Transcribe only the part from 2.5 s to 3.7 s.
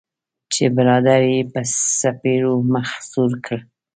مخ سور کړ.